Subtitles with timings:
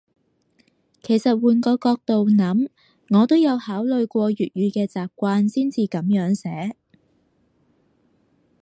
[1.03, 2.69] 其實換個角度諗，
[3.09, 6.75] 我都有考慮過粵語嘅習慣先至噉樣寫